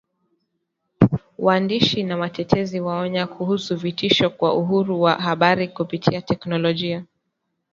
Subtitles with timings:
[1.37, 7.05] Waandishi na watetezi waonya kuhusu vitisho kwa uhuru wa habari kupitia teknolojia